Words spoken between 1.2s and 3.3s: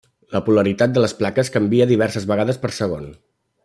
plaques canvia diverses vegades per segon.